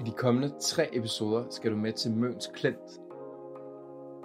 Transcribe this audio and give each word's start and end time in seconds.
I 0.00 0.02
de 0.02 0.10
kommende 0.10 0.52
tre 0.60 0.96
episoder 0.96 1.44
skal 1.50 1.70
du 1.70 1.76
med 1.76 1.92
til 1.92 2.10
Møns 2.10 2.50
Klint. 2.54 3.00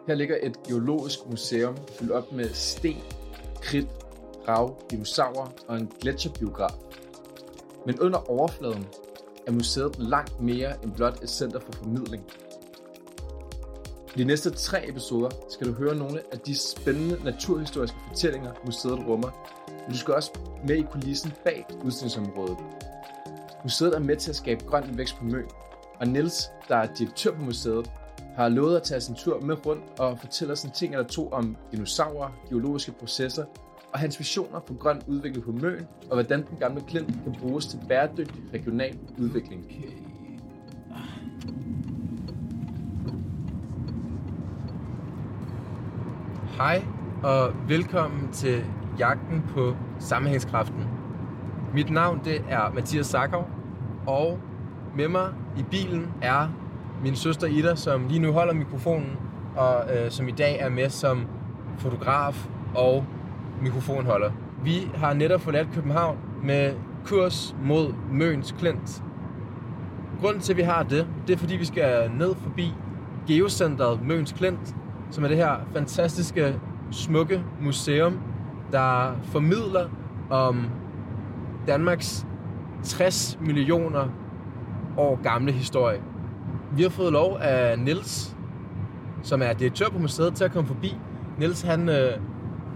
Her 0.07 0.15
ligger 0.15 0.37
et 0.43 0.63
geologisk 0.63 1.19
museum 1.29 1.77
fyldt 1.99 2.11
op 2.11 2.31
med 2.31 2.49
sten, 2.53 2.97
kridt, 3.61 3.87
rav, 4.47 4.81
dinosaurer 4.91 5.47
og 5.67 5.77
en 5.77 5.91
gletsjerbiograf. 6.01 6.73
Men 7.85 7.99
under 7.99 8.29
overfladen 8.29 8.85
er 9.47 9.51
museet 9.51 9.99
langt 9.99 10.41
mere 10.41 10.83
end 10.83 10.91
blot 10.91 11.23
et 11.23 11.29
center 11.29 11.59
for 11.59 11.71
formidling. 11.71 12.23
I 14.15 14.19
de 14.19 14.23
næste 14.23 14.49
tre 14.49 14.89
episoder 14.89 15.29
skal 15.49 15.67
du 15.67 15.73
høre 15.73 15.95
nogle 15.95 16.21
af 16.31 16.39
de 16.39 16.57
spændende 16.57 17.23
naturhistoriske 17.23 17.97
fortællinger, 18.07 18.51
museet 18.65 19.07
rummer, 19.07 19.29
men 19.67 19.91
du 19.91 19.97
skal 19.97 20.13
også 20.13 20.31
med 20.67 20.75
i 20.75 20.85
kulissen 20.91 21.33
bag 21.43 21.65
udstillingsområdet. 21.83 22.57
Museet 23.63 23.95
er 23.95 23.99
med 23.99 24.15
til 24.17 24.29
at 24.29 24.35
skabe 24.35 24.65
grøn 24.65 24.97
vækst 24.97 25.15
på 25.15 25.23
Møn, 25.23 25.45
og 25.99 26.07
Niels, 26.07 26.51
der 26.67 26.75
er 26.75 26.87
direktør 26.97 27.31
på 27.31 27.41
museet, 27.41 27.91
har 28.35 28.49
lovet 28.49 28.75
at 28.75 28.83
tage 28.83 29.01
sin 29.01 29.15
tur 29.15 29.39
med 29.39 29.65
rundt 29.65 29.83
og 29.99 30.19
fortælle 30.19 30.51
os 30.51 30.63
en 30.63 30.71
ting 30.71 30.93
eller 30.93 31.07
to 31.07 31.31
om 31.31 31.57
dinosaurer, 31.71 32.29
geologiske 32.49 32.91
processer 32.91 33.45
og 33.93 33.99
hans 33.99 34.19
visioner 34.19 34.59
for 34.67 34.77
grøn 34.77 35.01
udvikling 35.07 35.45
på 35.45 35.51
Møn, 35.51 35.87
og 36.09 36.13
hvordan 36.13 36.45
den 36.49 36.57
gamle 36.59 36.81
klint 36.87 37.13
kan 37.23 37.35
bruges 37.39 37.65
til 37.65 37.79
bæredygtig 37.89 38.43
regional 38.53 38.97
udvikling. 39.19 39.65
Hej 46.57 46.83
og 47.23 47.53
velkommen 47.67 48.31
til 48.31 48.63
Jagten 48.99 49.43
på 49.49 49.75
Sammenhængskraften. 49.99 50.83
Mit 51.73 51.89
navn 51.89 52.21
det 52.23 52.41
er 52.49 52.71
Mathias 52.73 53.05
Sakov, 53.05 53.49
og 54.07 54.39
med 54.95 55.07
mig 55.07 55.27
i 55.57 55.63
bilen 55.71 56.13
er 56.21 56.47
min 57.03 57.15
søster 57.15 57.47
Ida, 57.47 57.75
som 57.75 58.07
lige 58.07 58.19
nu 58.19 58.31
holder 58.31 58.53
mikrofonen, 58.53 59.17
og 59.55 59.83
øh, 59.95 60.11
som 60.11 60.27
i 60.27 60.31
dag 60.31 60.59
er 60.59 60.69
med 60.69 60.89
som 60.89 61.27
fotograf 61.77 62.47
og 62.75 63.05
mikrofonholder. 63.61 64.31
Vi 64.63 64.91
har 64.95 65.13
netop 65.13 65.41
forladt 65.41 65.67
København 65.73 66.17
med 66.43 66.73
kurs 67.05 67.55
mod 67.63 67.93
Møns 68.11 68.55
Klint. 68.59 69.03
Grunden 70.21 70.41
til, 70.41 70.53
at 70.53 70.57
vi 70.57 70.61
har 70.61 70.83
det, 70.83 71.07
det 71.27 71.33
er, 71.33 71.37
fordi 71.37 71.55
vi 71.55 71.65
skal 71.65 72.11
ned 72.17 72.35
forbi 72.35 72.73
Geocenteret 73.27 73.99
Møns 74.07 74.31
Klint, 74.31 74.75
som 75.11 75.23
er 75.23 75.27
det 75.27 75.37
her 75.37 75.55
fantastiske, 75.73 76.59
smukke 76.91 77.43
museum, 77.61 78.19
der 78.71 79.15
formidler 79.23 79.89
om 80.29 80.65
Danmarks 81.67 82.27
60 82.83 83.37
millioner 83.41 84.07
år 84.97 85.19
gamle 85.23 85.51
historie. 85.51 86.01
Vi 86.71 86.81
har 86.81 86.89
fået 86.89 87.13
lov 87.13 87.37
af 87.41 87.79
Nils, 87.79 88.35
som 89.23 89.41
er 89.41 89.53
direktør 89.53 89.89
på 89.89 89.99
museet, 89.99 90.33
til 90.33 90.43
at 90.43 90.51
komme 90.51 90.67
forbi. 90.67 90.95
Nils 91.37 91.61
han 91.61 91.89
øh, 91.89 92.11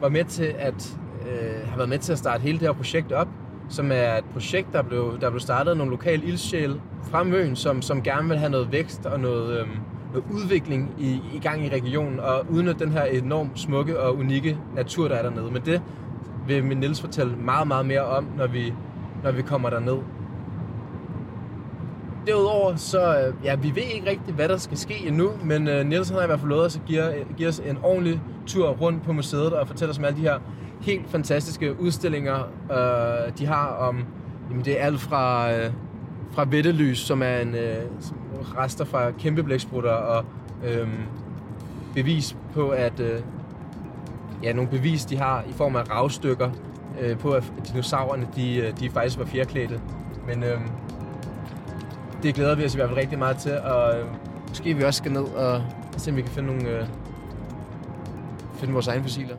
var 0.02 0.10
med 0.10 0.26
til 0.26 0.56
at 0.60 0.98
øh, 1.22 1.70
har 1.70 1.78
været 1.78 1.90
med 1.90 2.00
til 2.00 2.12
at 2.12 2.18
starte 2.18 2.42
hele 2.42 2.60
det 2.60 2.68
her 2.68 2.74
projekt 2.74 3.12
op, 3.12 3.28
som 3.70 3.92
er 3.92 4.18
et 4.18 4.26
projekt, 4.34 4.74
der 4.74 4.82
blev, 4.82 5.20
der 5.22 5.30
blev 5.30 5.40
startet 5.40 5.72
af 5.72 5.78
nogle 5.78 5.92
lokale 5.92 6.24
ildsjæle 6.26 6.82
fra 7.04 7.24
Møn, 7.24 7.56
som, 7.56 7.82
som 7.82 8.02
gerne 8.02 8.28
vil 8.28 8.38
have 8.38 8.52
noget 8.52 8.72
vækst 8.72 9.06
og 9.06 9.20
noget, 9.20 9.60
øh, 9.60 9.68
noget 10.14 10.24
udvikling 10.32 10.96
i, 11.00 11.22
i 11.34 11.40
gang 11.40 11.66
i 11.66 11.70
regionen, 11.70 12.20
og 12.20 12.46
udnytte 12.50 12.86
den 12.86 12.92
her 12.92 13.04
enormt 13.04 13.60
smukke 13.60 14.00
og 14.00 14.18
unikke 14.18 14.58
natur, 14.76 15.08
der 15.08 15.16
er 15.16 15.22
dernede. 15.22 15.52
Men 15.52 15.62
det 15.66 15.82
vil 16.48 16.64
min 16.64 16.78
Niels 16.78 17.02
fortælle 17.02 17.36
meget, 17.36 17.68
meget 17.68 17.86
mere 17.86 18.02
om, 18.02 18.28
når 18.38 18.48
vi, 18.48 18.74
når 19.24 19.32
vi 19.32 19.42
kommer 19.42 19.70
derned. 19.70 19.98
Derudover, 22.28 22.76
så 22.76 23.20
øh, 23.20 23.34
ja, 23.44 23.56
vi 23.56 23.76
ved 23.76 23.84
ikke 23.96 24.10
rigtigt, 24.10 24.36
hvad 24.36 24.50
der 24.50 24.58
skal 24.58 24.78
ske 24.78 25.08
endnu, 25.08 25.32
men 25.44 25.68
uh, 25.68 25.86
Nielsen 25.86 26.16
har 26.16 26.24
i 26.24 26.26
hvert 26.26 26.40
fald 26.40 26.50
lovet 26.50 26.66
os 26.66 26.76
at 26.76 26.82
give, 26.86 27.20
øh, 27.20 27.26
give 27.38 27.50
os 27.50 27.60
en 27.60 27.78
ordentlig 27.84 28.22
tur 28.48 28.70
rundt 28.70 29.04
på 29.04 29.14
museet 29.14 29.54
og 29.54 29.68
fortælle 29.68 29.92
os 29.92 29.98
om 29.98 30.06
alle 30.06 30.18
de 30.18 30.22
her 30.22 30.40
helt 30.82 31.10
fantastiske 31.10 31.82
udstillinger, 31.82 32.40
uh, 32.70 33.38
de 33.38 33.46
har 33.46 33.68
om, 33.68 34.06
jamen 34.50 34.66
det 34.66 34.82
er 34.82 34.86
alt 34.86 35.02
fra, 35.02 35.50
uh, 35.52 35.74
fra 36.32 36.46
Vettelys, 36.50 36.98
som 37.00 37.22
er 37.22 37.38
en 37.38 37.50
uh, 37.50 38.58
rester 38.58 38.86
fra 38.86 39.12
kæmpe 39.12 39.44
blæksprutter 39.44 39.92
og 39.92 40.26
uh, 40.64 40.90
bevis 41.96 42.36
på, 42.54 42.70
at 42.70 43.00
uh, 43.00 43.24
ja, 44.44 44.54
nogle 44.54 44.70
bevis, 44.70 45.06
de 45.06 45.18
har 45.18 45.44
i 45.50 45.54
form 45.54 45.76
af 45.76 45.90
ravstykker 45.90 46.50
uh, 46.50 47.18
på, 47.18 47.32
at 47.32 47.44
dinosaurerne, 47.68 48.28
de, 48.36 48.74
de 48.80 48.90
faktisk 48.90 49.20
var 49.20 49.26
fjerklædte. 49.26 49.80
Men 50.28 50.44
uh, 50.44 50.62
det 52.24 52.36
glæder 52.36 52.56
vi 52.56 52.66
os 52.66 52.74
i 52.74 52.78
hvert 52.78 52.90
fald 52.90 53.00
rigtig 53.00 53.20
meget 53.20 53.38
til, 53.38 53.58
og 53.58 54.00
øh, 54.00 54.16
måske 54.48 54.74
vi 54.74 54.84
også 54.84 54.98
skal 54.98 55.12
ned 55.12 55.24
og 55.24 55.64
se, 55.98 56.12
om 56.12 56.18
vi 56.18 56.22
kan 56.22 56.32
finde 56.32 56.48
nogle 56.54 56.70
øh, 56.70 56.88
finde 58.60 58.74
vores 58.74 58.88
egne 58.88 59.04
fossiler. 59.04 59.38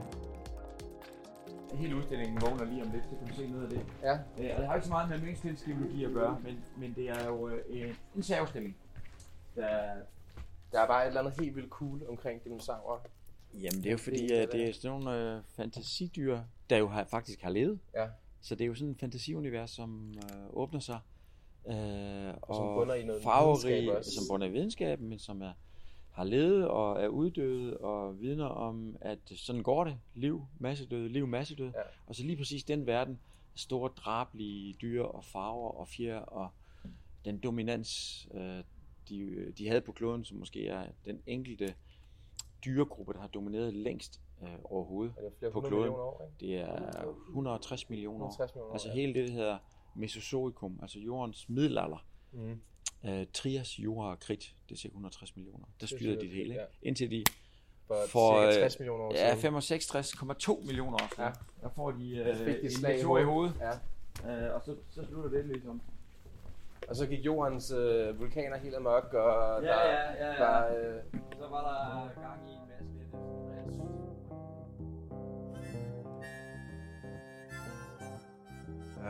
Hele 1.75 1.97
udstillingen 1.97 2.41
vågner 2.41 2.65
lige 2.65 2.83
om 2.83 2.91
lidt, 2.91 3.05
så 3.05 3.17
kan 3.19 3.29
du 3.29 3.35
se 3.35 3.47
noget 3.49 3.65
af 3.65 3.71
det. 3.71 3.87
Ja. 4.03 4.13
Øh, 4.13 4.51
og 4.55 4.61
det 4.61 4.67
har 4.67 4.75
ikke 4.75 4.87
så 4.87 4.93
meget 4.93 5.09
med 5.09 5.65
geologi 5.67 6.05
at 6.05 6.13
gøre, 6.13 6.39
men, 6.45 6.65
men 6.77 6.95
det 6.95 7.11
er 7.11 7.27
jo 7.27 7.49
øh, 7.49 7.95
en 8.17 8.23
særudstilling. 8.23 8.77
Der, 9.57 9.69
Der 10.73 10.81
er 10.81 10.87
bare 10.87 11.03
et 11.03 11.07
eller 11.09 11.21
andet 11.21 11.41
helt 11.41 11.57
vildt 11.57 11.71
cool 11.71 12.01
omkring 12.09 12.45
dinosaurer. 12.45 12.99
Jamen 13.55 13.79
det 13.83 13.87
er 13.87 13.91
jo 13.91 13.99
fordi, 13.99 14.29
Det 14.29 14.39
er 14.39 14.43
at 14.43 14.53
det 14.53 14.69
er 14.69 14.73
sådan 14.73 15.01
nogle 15.01 15.37
øh, 15.37 15.43
fantasidyr, 15.57 16.39
der 16.71 16.77
jo 16.77 16.89
har, 16.89 17.05
faktisk 17.05 17.43
har 17.43 17.51
levet. 17.51 17.79
Ja. 17.95 18.07
Så 18.41 18.55
det 18.55 18.65
er 18.65 18.69
jo 18.69 18.75
sådan 18.75 18.91
et 18.91 19.01
fantasiunivers, 19.01 19.71
som 19.71 20.15
øh, 20.17 20.47
åbner 20.51 20.81
sig. 20.81 20.99
Øh, 21.69 22.34
og 22.43 22.54
som 22.54 22.66
bunder 22.75 22.94
i 22.94 23.04
noget 23.04 23.22
farverig, 23.22 23.97
også. 23.97 24.10
som 24.10 24.25
bunder 24.31 24.47
i 24.47 24.50
videnskaben, 24.50 25.09
men 25.09 25.19
som 25.19 25.43
er, 25.43 25.53
har 26.10 26.25
levet 26.25 26.69
og 26.69 27.03
er 27.03 27.09
uddøde 27.09 27.76
og 27.76 28.21
vidner 28.21 28.47
om, 28.47 28.97
at 29.00 29.19
sådan 29.37 29.62
går 29.62 29.84
det. 29.84 29.98
Liv, 30.15 30.47
massedød, 30.59 31.09
liv, 31.09 31.26
massedød. 31.26 31.66
Ja. 31.75 31.81
Og 32.06 32.15
så 32.15 32.22
lige 32.22 32.37
præcis 32.37 32.65
den 32.65 32.87
verden, 32.87 33.21
store 33.54 33.91
drablige 33.97 34.72
dyr 34.82 35.03
og 35.03 35.25
farver 35.25 35.71
og 35.71 35.88
fjer 35.88 36.19
og 36.19 36.48
den 37.25 37.38
dominans, 37.38 38.28
øh, 38.34 38.65
de, 39.09 39.53
de 39.59 39.69
havde 39.69 39.81
på 39.81 39.92
kloden, 39.92 40.25
som 40.25 40.38
måske 40.38 40.66
er 40.69 40.87
den 41.04 41.22
enkelte 41.27 41.75
dyregruppe, 42.65 43.12
der 43.12 43.21
har 43.21 43.28
domineret 43.28 43.75
længst 43.75 44.21
øh, 44.42 44.48
overhovedet 44.65 45.15
Er 45.19 45.22
det 45.22 45.32
flere 45.38 45.53
på 45.53 45.60
kloden. 45.60 45.88
år, 45.91 46.22
ikke? 46.41 46.47
Det 46.53 46.60
er 46.60 47.15
160 47.28 47.91
millioner 47.91 48.25
år. 48.25 48.28
160 48.28 48.54
millioner 48.54 48.69
år, 48.69 48.72
Altså 48.72 48.88
ja. 48.88 48.94
hele 48.94 49.15
det, 49.15 49.28
der 49.28 49.34
hedder 49.34 49.59
Mesozoikum, 50.00 50.78
altså 50.83 50.99
jordens 50.99 51.49
middelalder. 51.49 52.06
Mm. 52.33 52.61
Øh, 53.05 53.27
Trias, 53.34 53.78
Jura 53.78 54.11
og 54.11 54.21
Kridt, 54.21 54.55
det 54.69 54.75
er 54.75 54.78
cirka 54.78 54.93
160 54.93 55.37
millioner. 55.37 55.65
Der 55.65 55.87
Det 55.87 55.88
styrede 55.88 56.16
de 56.16 56.21
det 56.21 56.31
hele, 56.31 56.49
ikke? 56.55 56.65
Indtil 56.83 57.11
de 57.11 57.25
For, 57.87 57.94
For, 58.09 58.41
cirka 58.53 58.56
øh, 58.56 58.62
60 58.62 58.78
millioner 58.78 59.05
år 59.05 59.12
ja, 59.15 59.37
siden. 59.37 59.56
65,2 59.56 60.66
millioner 60.66 60.93
år 60.94 61.09
siden, 61.15 61.25
ja, 61.25 61.33
der 61.62 61.69
får 61.77 61.91
de 61.91 62.16
øh, 62.16 62.47
de 62.47 62.62
en 62.65 62.71
slag 62.71 63.00
i 63.00 63.03
hovedet. 63.03 63.27
hovedet, 63.28 63.55
Ja. 64.25 64.47
øh, 64.47 64.55
og 64.55 64.62
så, 64.65 64.77
så 64.91 65.06
slutter 65.06 65.31
det 65.31 65.44
ligesom. 65.47 65.81
Og 66.89 66.97
så 66.97 67.06
gik 67.06 67.25
jordens 67.25 67.71
øh, 67.71 68.21
vulkaner 68.21 68.56
helt 68.59 68.75
amok, 68.75 69.05
og 69.15 69.62
der, 69.62 69.69
ja, 69.69 70.27
ja. 70.27 70.33
der 70.33 70.94
øh, 70.97 71.03
Så 71.39 71.47
var 71.49 71.62
der 71.69 72.21
gang 72.22 72.41
i 72.50 72.55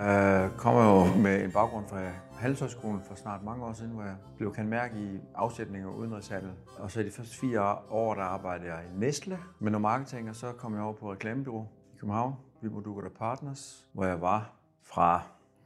Jeg 0.01 0.51
kommer 0.57 0.83
jo 0.83 1.23
med 1.23 1.45
en 1.45 1.53
baggrund 1.53 1.89
fra 1.89 2.01
Handelshøjskolen 2.33 3.03
for 3.03 3.15
snart 3.15 3.43
mange 3.43 3.65
år 3.65 3.73
siden, 3.73 3.93
hvor 3.93 4.03
jeg 4.03 4.17
blev 4.37 4.55
kendt 4.55 4.71
mærke 4.71 4.99
i 4.99 5.21
afsætning 5.35 5.87
og 5.87 5.97
udenrigshandel. 5.97 6.53
Og 6.79 6.91
så 6.91 7.01
i 7.01 7.05
de 7.05 7.11
første 7.11 7.37
fire 7.37 7.79
år, 7.91 8.15
der 8.15 8.23
arbejdede 8.23 8.75
jeg 8.75 8.85
i 8.85 8.99
Nestle 8.99 9.39
med 9.59 9.71
noget 9.71 9.83
marketing, 9.83 10.29
og 10.29 10.37
så 10.37 10.53
kom 10.53 10.75
jeg 10.75 10.83
over 10.83 10.93
på 10.93 11.13
reklamebyrå 11.13 11.67
i 11.95 11.97
København, 11.97 12.35
Vibo 12.63 12.81
Dugard 12.81 13.11
Partners, 13.11 13.89
hvor 13.93 14.05
jeg 14.05 14.21
var 14.21 14.53
fra 14.83 15.23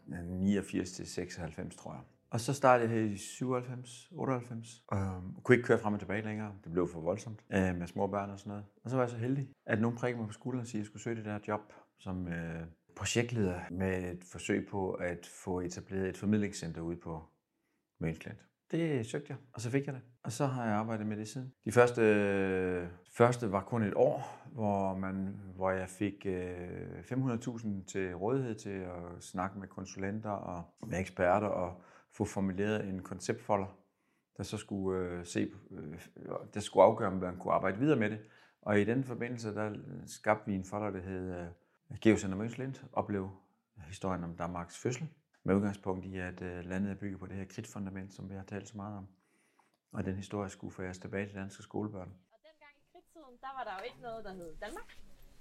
89 0.06 0.90
til 0.90 1.06
96, 1.06 1.76
tror 1.76 1.92
jeg. 1.92 2.00
Og 2.30 2.40
så 2.40 2.52
startede 2.52 2.90
jeg 2.90 2.98
her 2.98 3.12
i 3.12 3.16
97, 3.16 4.08
98. 4.12 4.84
Og 4.88 5.22
kunne 5.42 5.56
ikke 5.56 5.66
køre 5.66 5.78
frem 5.78 5.94
og 5.94 6.00
tilbage 6.00 6.22
længere. 6.22 6.52
Det 6.64 6.72
blev 6.72 6.88
for 6.88 7.00
voldsomt 7.00 7.44
øh, 7.52 7.75
med 7.75 7.87
små 7.87 8.06
børn 8.06 8.30
og 8.30 8.38
sådan 8.38 8.50
noget. 8.50 8.64
Og 8.84 8.90
så 8.90 8.96
var 8.96 9.02
jeg 9.02 9.10
så 9.10 9.16
heldig, 9.16 9.48
at 9.66 9.80
nogen 9.80 9.96
prikkede 9.96 10.20
mig 10.20 10.28
på 10.28 10.32
skulderen 10.32 10.62
og 10.62 10.66
siger, 10.66 10.80
at 10.80 10.82
jeg 10.82 10.87
skulle 10.87 11.02
søge 11.02 11.16
det 11.16 11.25
der 11.25 11.38
job 11.48 11.60
som 11.98 12.28
øh, 12.28 12.66
projektleder 12.96 13.61
med 13.70 14.12
et 14.12 14.25
forsøg 14.25 14.69
på 14.69 14.93
at 14.93 15.26
få 15.26 15.61
etableret 15.61 16.08
et 16.08 16.17
formidlingscenter 16.17 16.81
ude 16.81 16.96
på 16.96 17.23
Mønsklint. 18.00 18.38
Det 18.70 19.06
søgte 19.06 19.26
jeg, 19.29 19.37
og 19.52 19.61
så 19.61 19.70
fik 19.70 19.87
jeg 19.87 19.94
det. 19.94 20.02
Og 20.23 20.32
så 20.32 20.46
har 20.46 20.64
jeg 20.64 20.75
arbejdet 20.75 21.06
med 21.06 21.17
det 21.17 21.29
siden. 21.29 21.52
De 21.64 21.73
første, 21.73 22.02
øh, 22.02 22.88
første 23.17 23.52
var 23.52 23.62
kun 23.62 23.82
et 23.82 23.94
år, 23.96 24.44
hvor, 24.52 24.96
man, 24.96 25.41
hvor 25.55 25.70
jeg 25.70 25.88
fik 25.88 26.26
øh, 26.26 26.99
500.000 26.99 27.85
til 27.87 28.14
rådighed 28.14 28.55
til 28.55 28.70
at 28.70 29.23
snakke 29.23 29.58
med 29.58 29.69
konsulenter 29.69 30.31
og 30.31 30.64
med 30.87 31.00
eksperter 31.00 31.47
og 31.47 31.82
få 32.12 32.25
formuleret 32.25 32.88
en 32.88 33.02
konceptfolder, 33.02 33.79
der 34.37 34.43
så 34.43 34.56
skulle 34.56 35.00
øh, 35.00 35.26
se, 35.26 35.50
øh, 35.70 35.94
der 36.55 36.61
skulle 36.61 36.85
afgøre, 36.85 37.08
om 37.08 37.17
man 37.17 37.37
kunne 37.38 37.55
arbejde 37.55 37.79
videre 37.79 37.99
med 37.99 38.11
det. 38.11 38.19
Og 38.62 38.81
i 38.81 38.85
den 38.85 39.05
forbindelse, 39.05 39.55
der 39.55 39.73
skabte 40.06 40.47
vi 40.47 40.55
en 40.55 40.64
folder, 40.64 40.90
der 40.90 41.00
hed 41.00 41.40
øh, 41.40 41.47
Geocenter 42.00 42.36
Mønslind, 42.36 42.75
opleve 42.92 43.31
historien 43.86 44.25
om 44.25 44.36
Danmarks 44.36 44.78
fødsel. 44.78 45.08
med 45.46 45.54
udgangspunkt 45.54 46.06
i, 46.06 46.19
at 46.19 46.42
øh, 46.42 46.64
landet 46.64 46.90
er 46.90 46.94
bygget 46.94 47.20
på 47.20 47.26
det 47.26 47.36
her 47.36 47.44
kridtfundament, 47.44 48.14
som 48.14 48.31
vi 48.31 48.34
har 48.34 48.42
talt 48.42 48.69
så 48.69 48.76
meget 48.76 48.96
om. 48.96 49.08
Og 49.92 50.04
den 50.04 50.16
historie 50.16 50.50
skulle 50.50 50.75
foræres 50.75 50.98
tilbage 50.98 51.26
til 51.26 51.34
danske 51.34 51.62
skolebørn. 51.62 52.14
Og 52.32 52.38
dengang 52.48 52.75
i 52.76 52.84
kridtiden, 52.92 53.36
der 53.40 53.52
var 53.56 53.64
der 53.64 53.72
jo 53.78 53.84
ikke 53.84 54.00
noget, 54.02 54.25
der 54.25 54.32
hed 54.32 54.56
Danmark. 54.60 54.90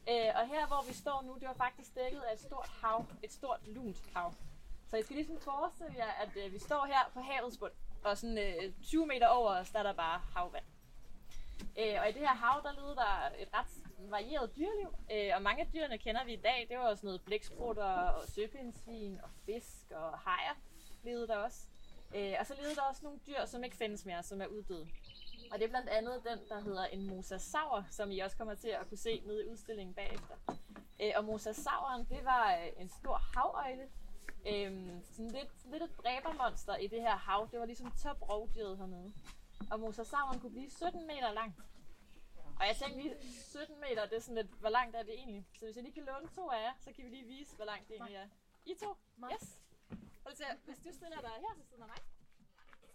Øh, 0.10 0.31
og 0.40 0.48
her, 0.48 0.68
hvor 0.68 0.88
vi 0.88 0.94
står 0.94 1.22
nu, 1.28 1.34
det 1.40 1.48
var 1.48 1.54
faktisk 1.54 1.95
dækket 1.95 2.22
af 2.22 2.34
et 2.34 2.40
stort 2.40 2.69
hav, 2.81 3.06
et 3.24 3.31
stort 3.31 3.68
lunt 3.68 4.01
hav. 4.16 4.34
Så 4.89 4.98
I 4.98 5.04
skal 5.04 5.16
ligesom 5.16 5.39
forestille 5.39 5.96
jer, 5.98 6.12
at 6.24 6.31
øh, 6.46 6.54
vi 6.54 6.60
står 6.60 6.86
her 6.86 7.12
på 7.13 7.19
havets 7.19 7.57
bund, 7.57 7.72
og 8.04 8.18
sådan 8.18 8.38
øh, 8.38 8.74
20 8.84 9.07
meter 9.07 9.28
over 9.28 9.50
os, 9.60 9.69
der 9.72 9.80
er 9.80 9.84
der 9.84 9.94
bare 9.94 10.19
havvand. 10.36 10.66
Øh, 11.80 11.96
og 12.01 12.10
i 12.10 12.12
det 12.12 12.22
her 12.28 12.36
hav, 12.44 12.62
der 12.63 12.72
levede 12.72 12.96
der 12.96 13.13
et 13.44 13.50
ret 13.54 13.72
varieret 14.12 14.56
dyreliv, 14.56 14.96
øh, 15.12 15.32
og 15.36 15.42
mange 15.42 15.62
af 15.62 15.70
dyrene 15.74 15.98
kender 15.98 16.26
vi 16.26 16.34
i 16.34 16.42
dag. 16.42 16.66
Det 16.70 16.78
var 16.78 16.84
også 16.90 17.06
noget 17.06 17.22
blæksprutter 17.22 17.84
og 17.84 18.28
søpindsvin 18.28 19.20
og 19.24 19.30
fisk 19.46 19.92
og 19.92 20.20
hajer 20.20 20.56
levede 21.04 21.28
der 21.28 21.36
også. 21.36 21.68
Øh, 22.16 22.34
og 22.40 22.46
så 22.46 22.54
levede 22.54 22.76
der 22.76 22.82
også 22.82 23.02
nogle 23.04 23.20
dyr, 23.28 23.46
som 23.46 23.64
ikke 23.64 23.76
findes 23.76 24.06
mere, 24.06 24.24
som 24.24 24.42
er 24.42 24.46
uddøde. 24.46 24.88
Og 25.52 25.60
det 25.60 25.66
er 25.66 25.70
blandt 25.70 25.90
andet 25.90 26.22
den, 26.30 26.40
der 26.50 26.62
hedder 26.62 26.86
en 26.86 27.08
mosasaur, 27.08 27.86
som 27.92 28.12
I 28.12 28.20
også 28.20 28.38
kommer 28.38 28.56
til 28.56 28.68
at 28.68 28.90
kunne 28.90 28.98
se 28.98 29.22
nede 29.26 29.46
i 29.46 29.50
udstillingen 29.50 29.94
bagefter. 29.96 30.36
Øh, 31.02 31.12
og 31.16 31.26
mosasauren, 31.26 32.06
det 32.10 32.26
var 32.26 32.56
øh, 32.56 32.82
en 32.82 32.90
stor 32.90 33.22
havøjle. 33.36 33.88
Øh, 34.48 35.02
sådan 35.12 35.32
lidt, 35.32 35.72
lidt 35.72 35.84
et 35.84 35.98
dræbermonster 36.04 36.76
i 36.76 36.88
det 36.88 37.02
her 37.02 37.16
hav. 37.16 37.48
Det 37.52 37.60
var 37.60 37.66
ligesom 37.66 37.92
top 38.04 38.30
rovdyret 38.30 38.78
hernede. 38.78 39.14
Og 39.72 39.80
mosasauren 39.80 40.40
kunne 40.40 40.52
blive 40.52 40.70
17 40.70 41.08
meter 41.08 41.32
lang. 41.34 41.56
Og 42.60 42.64
jeg 42.70 42.76
tænkte 42.82 42.98
lige, 43.02 43.16
17 43.22 43.76
meter, 43.86 44.02
det 44.10 44.16
er 44.18 44.22
sådan 44.28 44.36
lidt, 44.42 44.52
hvor 44.64 44.70
langt 44.70 44.96
er 44.96 45.04
det 45.04 45.14
egentlig? 45.14 45.44
Så 45.58 45.66
hvis 45.66 45.76
jeg 45.76 45.84
lige 45.84 45.94
kan 45.94 46.06
låne 46.12 46.28
to 46.38 46.50
af 46.50 46.60
jer, 46.68 46.74
så 46.80 46.90
kan 46.96 47.06
vi 47.06 47.10
lige 47.10 47.28
vise, 47.36 47.56
hvor 47.56 47.66
langt 47.66 47.88
det 47.88 47.96
egentlig 47.96 48.16
er. 48.16 48.28
I 48.66 48.74
to? 48.84 48.92
Yes. 49.34 49.46
Prøv 50.24 50.32
lige 50.38 50.48
at 50.52 50.58
se, 50.58 50.66
hvis 50.66 50.80
du 50.86 50.90
stiller 51.00 51.20
dig 51.28 51.36
her 51.46 51.54
til 51.58 51.66
siden 51.70 51.84
af 51.84 51.90
mig, 51.94 52.02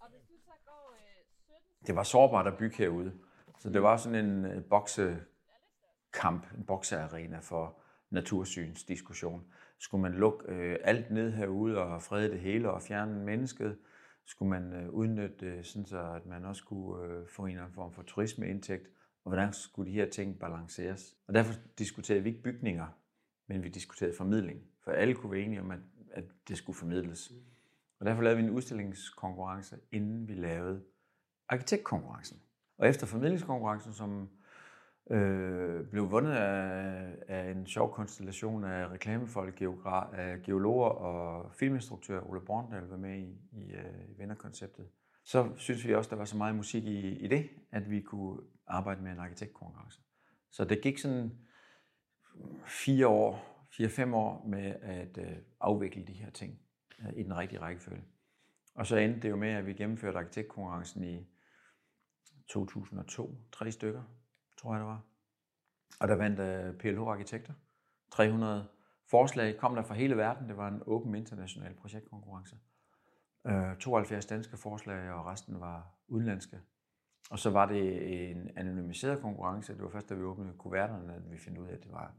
og 0.01 0.07
hvis 0.11 0.23
du 0.31 0.35
så 0.39 0.55
går 0.65 0.85
øh, 0.95 1.25
17 1.45 1.87
Det 1.87 1.97
var 1.97 2.03
sårbart 2.03 2.47
at 2.47 2.57
bygge 2.57 2.77
herude. 2.77 3.13
Så 3.59 3.71
det 3.71 3.83
var 3.83 3.97
sådan 3.97 4.25
en 4.25 4.45
øh, 4.45 4.65
boksekamp, 4.65 6.53
en 6.57 6.65
boksearena 6.67 7.39
for 7.39 7.81
natursynsdiskussion. 8.11 9.53
Skulle 9.79 10.03
man 10.03 10.13
lukke 10.13 10.45
øh, 10.49 10.79
alt 10.85 11.11
ned 11.11 11.33
herude 11.33 11.79
og 11.79 12.03
frede 12.03 12.31
det 12.31 12.41
hele 12.41 12.71
og 12.71 12.83
fjerne 12.83 13.25
mennesket? 13.25 13.79
Skulle 14.25 14.51
man 14.51 14.73
øh, 14.73 14.91
udnytte 14.91 15.37
det, 15.41 15.67
sådan 15.67 15.87
så 15.87 16.13
at 16.13 16.27
man 16.27 16.45
også 16.45 16.65
kunne 16.65 17.05
øh, 17.05 17.29
få 17.29 17.43
en 17.43 17.49
eller 17.49 17.63
anden 17.63 17.75
form 17.75 17.93
for 17.93 18.03
turismeindtægt? 18.03 18.89
Og 19.29 19.31
hvordan 19.31 19.53
skulle 19.53 19.91
de 19.91 19.95
her 19.95 20.11
ting 20.11 20.39
balanceres? 20.39 21.17
Og 21.27 21.35
derfor 21.35 21.55
diskuterede 21.79 22.23
vi 22.23 22.29
ikke 22.29 22.43
bygninger, 22.43 22.87
men 23.47 23.63
vi 23.63 23.69
diskuterede 23.69 24.15
formidling. 24.17 24.61
For 24.85 24.91
alle 24.91 25.15
kunne 25.15 25.33
være 25.33 25.41
enige 25.41 25.61
om, 25.61 25.71
at, 25.71 25.79
at 26.11 26.25
det 26.49 26.59
skulle 26.59 26.77
formidles. 26.77 27.33
Og 28.01 28.07
derfor 28.07 28.23
lavede 28.23 28.39
vi 28.39 28.45
en 28.45 28.51
udstillingskonkurrence, 28.51 29.77
inden 29.93 30.29
vi 30.29 30.35
lavede 30.35 30.85
arkitektkonkurrencen. 31.49 32.43
Og 32.79 32.89
efter 32.89 33.07
formidlingskonkurrencen, 33.07 33.93
som 33.93 34.29
øh, 35.11 35.87
blev 35.87 36.11
vundet 36.11 36.33
af, 36.33 37.17
af 37.29 37.51
en 37.51 37.67
sjov 37.67 37.93
konstellation 37.93 38.65
af 38.65 38.89
reklamefolk, 38.89 39.63
geogra- 39.63 40.17
af 40.17 40.43
geologer 40.43 40.89
og 40.89 41.53
filminstruktør 41.55 42.31
Ole 42.31 42.41
Borndal 42.41 42.83
var 42.83 42.97
med 42.97 43.19
i, 43.19 43.39
i, 43.53 43.73
øh, 43.73 44.09
i 44.09 44.15
vinderkonceptet. 44.19 44.89
Så 45.29 45.53
synes 45.57 45.87
vi 45.87 45.95
også, 45.95 46.11
der 46.11 46.17
var 46.17 46.25
så 46.25 46.37
meget 46.37 46.57
musik 46.57 46.85
i, 46.85 47.09
i 47.09 47.29
det, 47.29 47.51
at 47.71 47.91
vi 47.91 48.01
kunne 48.01 48.41
arbejde 48.67 49.03
med 49.03 49.13
en 49.13 49.19
arkitektkonkurrence. 49.19 50.01
Så 50.51 50.65
det 50.65 50.83
gik 50.83 50.99
sådan 50.99 51.39
fire 52.67 53.09
år, 53.09 53.65
fire-fem 53.71 54.15
år 54.15 54.47
med 54.47 54.75
at 54.83 55.19
øh, 55.19 55.37
afvikle 55.61 56.05
de 56.05 56.13
her 56.13 56.31
ting 56.31 56.61
øh, 57.01 57.13
i 57.17 57.23
den 57.23 57.37
rigtige 57.37 57.61
rækkefølge. 57.61 58.05
Og 58.75 58.87
så 58.87 58.97
endte 58.97 59.21
det 59.21 59.31
jo 59.31 59.37
med, 59.37 59.49
at 59.49 59.67
vi 59.67 59.73
gennemførte 59.73 60.19
arkitektkonkurrencen 60.19 61.05
i 61.05 61.27
2002. 62.49 63.39
Tre 63.53 63.73
stykker, 63.73 64.03
tror 64.59 64.75
jeg 64.75 64.81
det 64.81 64.87
var. 64.87 65.03
Og 66.01 66.09
der 66.09 66.15
vandt 66.15 66.41
øh, 66.41 66.75
PLH 66.75 67.01
Arkitekter. 67.01 67.53
300 68.11 68.69
forslag 69.11 69.57
kom 69.59 69.75
der 69.75 69.83
fra 69.83 69.95
hele 69.95 70.17
verden. 70.17 70.49
Det 70.49 70.57
var 70.57 70.69
en 70.69 70.83
åben 70.87 71.15
international 71.15 71.75
projektkonkurrence. 71.75 72.57
Øh, 73.47 73.71
uh, 73.71 73.77
72 73.77 74.27
danske 74.27 74.57
forslag, 74.57 75.11
og 75.11 75.27
resten 75.27 75.61
var 75.61 75.95
udenlandske. 76.09 76.61
Og 77.31 77.39
så 77.39 77.51
var 77.51 77.67
det 77.67 78.31
en 78.31 78.51
anonymiseret 78.57 79.21
konkurrence. 79.21 79.75
Det 79.75 79.83
var 79.83 79.89
først, 79.89 80.09
da 80.09 80.15
vi 80.15 80.23
åbnede 80.23 80.53
kuverterne, 80.59 81.15
at 81.15 81.31
vi 81.31 81.39
fandt 81.39 81.59
ud 81.59 81.67
af, 81.67 81.73
at 81.73 81.83
det 81.83 81.93
var 81.93 82.13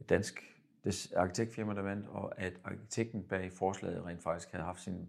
et 0.00 0.08
dansk 0.08 0.42
arkitektfirma, 1.16 1.74
der 1.74 1.82
vandt, 1.82 2.06
og 2.08 2.40
at 2.40 2.52
arkitekten 2.64 3.22
bag 3.22 3.52
forslaget 3.52 4.04
rent 4.04 4.22
faktisk 4.22 4.52
havde 4.52 4.64
haft 4.64 4.80
sin, 4.80 5.08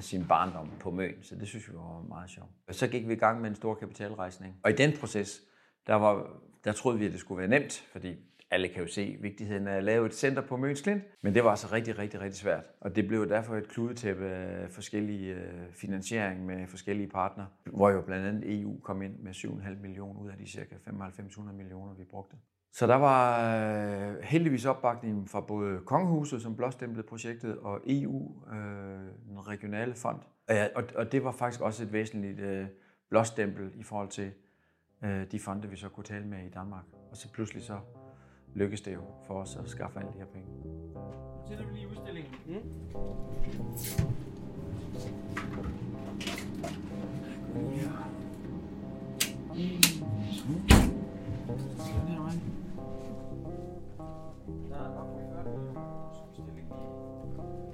sin 0.00 0.28
barndom 0.28 0.70
på 0.80 0.90
Møn, 0.90 1.22
så 1.22 1.34
det 1.36 1.48
synes 1.48 1.68
vi 1.68 1.74
var 1.76 2.02
meget 2.02 2.30
sjovt. 2.30 2.50
Så 2.70 2.88
gik 2.88 3.08
vi 3.08 3.12
i 3.12 3.16
gang 3.16 3.40
med 3.40 3.50
en 3.50 3.56
stor 3.56 3.74
kapitalrejsning, 3.74 4.60
og 4.62 4.70
i 4.70 4.74
den 4.74 4.92
proces, 5.00 5.40
der, 5.86 5.94
var, 5.94 6.40
der 6.64 6.72
troede 6.72 6.98
vi, 6.98 7.06
at 7.06 7.12
det 7.12 7.20
skulle 7.20 7.38
være 7.38 7.48
nemt, 7.48 7.72
fordi 7.92 8.16
alle 8.50 8.68
kan 8.68 8.82
jo 8.82 8.88
se 8.88 9.16
vigtigheden 9.20 9.68
af 9.68 9.76
at 9.76 9.84
lave 9.84 10.06
et 10.06 10.14
center 10.14 10.42
på 10.42 10.56
Møns 10.56 10.80
Klint, 10.80 11.02
men 11.22 11.34
det 11.34 11.44
var 11.44 11.50
altså 11.50 11.72
rigtig, 11.72 11.98
rigtig, 11.98 12.20
rigtig 12.20 12.38
svært. 12.38 12.64
Og 12.80 12.96
det 12.96 13.08
blev 13.08 13.28
derfor 13.28 13.56
et 13.56 13.68
kludetæppe 13.68 14.28
af 14.28 14.70
forskellige 14.70 15.34
øh, 15.34 15.72
finansiering 15.72 16.46
med 16.46 16.66
forskellige 16.66 17.08
partnere, 17.08 17.46
hvor 17.64 17.90
jo 17.90 18.00
blandt 18.00 18.26
andet 18.26 18.60
EU 18.60 18.80
kom 18.80 19.02
ind 19.02 19.18
med 19.18 19.32
7,5 19.32 19.82
millioner 19.82 20.20
ud 20.20 20.30
af 20.30 20.36
de 20.36 20.50
cirka 20.50 20.74
9500 20.74 21.56
millioner, 21.56 21.94
vi 21.94 22.04
brugte. 22.04 22.36
Så 22.72 22.86
der 22.86 22.94
var 22.94 23.40
øh, 23.54 24.22
heldigvis 24.22 24.64
opbakning 24.64 25.30
fra 25.30 25.40
både 25.40 25.80
Kongehuset, 25.86 26.42
som 26.42 26.56
blåstemplede 26.56 27.06
projektet, 27.06 27.58
og 27.58 27.80
EU, 27.86 28.44
øh, 28.52 28.58
den 29.28 29.48
regionale 29.48 29.94
fond. 29.94 30.20
Og, 30.74 30.84
og 30.94 31.12
det 31.12 31.24
var 31.24 31.32
faktisk 31.32 31.60
også 31.60 31.82
et 31.82 31.92
væsentligt 31.92 32.40
øh, 32.40 32.66
blåstempel 33.08 33.70
i 33.74 33.82
forhold 33.82 34.08
til 34.08 34.32
øh, 35.04 35.30
de 35.30 35.40
fonde, 35.40 35.68
vi 35.68 35.76
så 35.76 35.88
kunne 35.88 36.04
tale 36.04 36.26
med 36.26 36.46
i 36.46 36.50
Danmark. 36.50 36.84
Og 37.10 37.16
så 37.16 37.32
pludselig 37.32 37.62
så 37.62 37.78
lykkedes 38.56 38.80
det 38.80 38.94
jo 38.94 39.00
for 39.26 39.34
os 39.34 39.56
at 39.56 39.68
skaffe 39.68 39.98
alle 40.00 40.12
de 40.12 40.18
her 40.18 40.26
penge. 40.26 40.48
Tænder 41.48 41.64
vi 41.64 41.74
lige 41.74 41.88
udstillingen. 41.88 42.32
Mm. 42.46 43.66
Er 54.72 55.04
udstilling. 56.28 56.72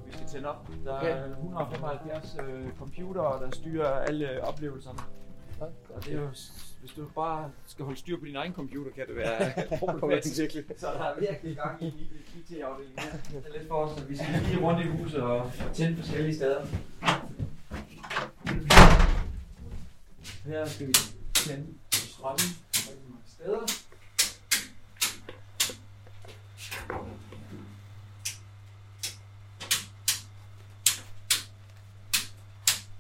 Vi 0.07 0.13
skal 0.13 0.27
tænde 0.27 0.49
op. 0.49 0.69
Der 0.85 0.95
er 0.95 1.31
175 1.31 2.37
øh, 2.49 2.73
computere, 2.79 3.45
der 3.45 3.51
styrer 3.51 3.91
alle 3.91 4.45
oplevelserne. 4.45 4.99
Og 5.95 6.05
det 6.05 6.13
er 6.15 6.21
jo, 6.21 6.29
hvis 6.81 6.93
du 6.97 7.07
bare 7.15 7.51
skal 7.67 7.85
holde 7.85 7.99
styr 7.99 8.19
på 8.19 8.25
din 8.25 8.37
egen 8.37 8.53
computer, 8.53 8.91
kan 8.91 9.07
det 9.07 9.17
være 9.17 9.53
problematisk. 9.79 10.37
Så 10.77 10.87
der 10.87 11.05
er 11.05 11.21
virkelig 11.21 11.57
gang 11.57 11.83
i 11.83 12.11
IT-afdelingen 12.39 12.99
her. 12.99 13.41
Det 13.41 13.47
er 13.47 13.59
lidt 13.59 13.69
for 13.69 13.75
os, 13.75 14.01
at 14.01 14.09
vi 14.09 14.17
skal 14.17 14.29
lige 14.49 14.61
rundt 14.61 14.85
i 14.85 14.89
huset 14.89 15.23
og 15.23 15.51
tænde 15.75 15.97
forskellige 15.97 16.35
steder. 16.35 16.67
Her 20.45 20.67
skal 20.67 20.89
vi 20.89 20.95
tænde 21.35 21.67
strømmen 21.93 22.49
rigtig 22.75 23.09
mange 23.09 23.27
steder. 23.27 23.67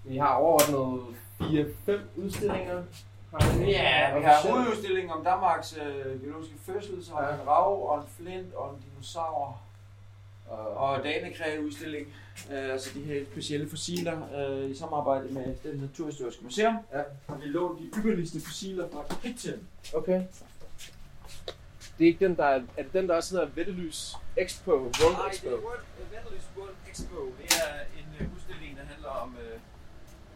Vi 0.04 0.16
har 0.16 0.34
overordnet 0.34 1.16
4-5 1.52 1.92
udstillinger. 2.16 2.82
Ja, 3.60 4.18
vi 4.18 4.24
har 4.24 4.48
hovedudstillingen 4.48 5.10
om 5.10 5.24
Danmarks 5.24 5.76
øh, 5.76 6.22
geologiske 6.22 6.54
fødsel, 6.66 7.04
så 7.04 7.14
har 7.14 7.32
vi 7.32 7.42
en 7.42 7.48
rav 7.48 7.90
og 7.90 7.98
en 7.98 8.08
flint 8.16 8.54
og 8.54 8.74
en 8.74 8.82
dinosaur. 8.82 9.60
Og, 10.48 10.68
og 10.76 11.04
Danekræ 11.04 11.58
udstilling, 11.58 12.06
øh, 12.52 12.72
altså 12.72 12.90
de 12.94 13.00
her 13.00 13.24
specielle 13.32 13.70
fossiler 13.70 14.18
øh, 14.36 14.70
i 14.70 14.76
samarbejde 14.76 15.28
med 15.34 15.54
det 15.62 15.80
Naturhistoriske 15.80 16.44
Museum. 16.44 16.76
Ja. 16.92 17.02
Har 17.28 17.36
vi 17.36 17.46
lånt 17.46 17.78
de 17.78 17.98
ypperligste 17.98 18.40
fossiler 18.40 18.88
fra 18.92 19.04
kridtiden. 19.22 19.68
Okay. 19.94 20.22
Det 21.98 22.04
er 22.04 22.08
ikke 22.08 22.26
den, 22.28 22.36
der 22.36 22.44
er, 22.44 22.62
er 22.76 22.82
det 22.82 22.92
den, 22.92 23.08
der 23.08 23.14
også 23.14 23.34
hedder 23.34 23.48
Vettelys 23.54 24.16
Expo, 24.36 24.70
World 24.70 25.16
Nej, 25.16 25.28
Expo? 25.28 25.48
det 25.48 25.54
er 25.56 25.62
World, 25.62 25.80
Vettelys 26.12 26.46
World 26.56 26.74
Expo. 26.90 27.16
Det 27.38 27.52
er 27.64 27.72
en 27.98 28.06
øh, 28.20 28.34
udstilling, 28.34 28.76
der 28.76 28.84
handler 28.84 29.08
om, 29.08 29.36
øh, 29.42 29.58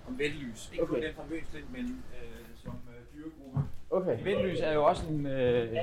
om 0.09 0.19
vettelys. 0.19 0.71
Ikke 0.73 0.87
kun 0.87 0.97
Okay. 0.97 1.07
den 1.07 1.15
fra 1.15 1.23
Mønslind, 1.31 1.65
men 1.73 2.05
øh, 2.15 2.63
som 2.65 2.73
øh, 2.89 3.19
dyregruppe. 3.21 3.61
Okay. 3.91 4.25
Ventlys 4.25 4.61
er 4.61 4.73
jo 4.73 4.85
også 4.85 5.03
en... 5.11 5.27
Øh, 5.27 5.77